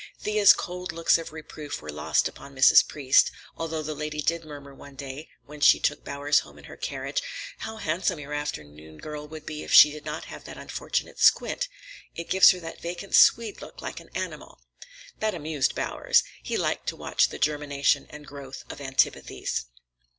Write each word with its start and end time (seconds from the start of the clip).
Thea's 0.19 0.51
cold 0.53 0.91
looks 0.91 1.19
of 1.19 1.31
reproof 1.31 1.79
were 1.79 1.91
lost 1.91 2.27
upon 2.27 2.55
Mrs. 2.55 2.87
Priest; 2.87 3.29
although 3.55 3.83
the 3.83 3.93
lady 3.93 4.19
did 4.19 4.43
murmur 4.43 4.73
one 4.73 4.95
day 4.95 5.29
when 5.45 5.61
she 5.61 5.79
took 5.79 6.03
Bowers 6.03 6.39
home 6.39 6.57
in 6.57 6.63
her 6.63 6.75
carriage, 6.75 7.21
"How 7.59 7.75
handsome 7.77 8.19
your 8.19 8.33
afternoon 8.33 8.97
girl 8.97 9.27
would 9.27 9.45
be 9.45 9.61
if 9.61 9.71
she 9.71 9.91
did 9.91 10.03
not 10.03 10.25
have 10.25 10.43
that 10.45 10.57
unfortunate 10.57 11.19
squint; 11.19 11.67
it 12.15 12.31
gives 12.31 12.49
her 12.49 12.59
that 12.61 12.81
vacant 12.81 13.13
Swede 13.13 13.61
look, 13.61 13.79
like 13.83 13.99
an 13.99 14.09
animal." 14.15 14.59
That 15.19 15.35
amused 15.35 15.75
Bowers. 15.75 16.23
He 16.41 16.57
liked 16.57 16.87
to 16.87 16.95
watch 16.95 17.29
the 17.29 17.37
germination 17.37 18.07
and 18.09 18.25
growth 18.25 18.63
of 18.71 18.81
antipathies. 18.81 19.67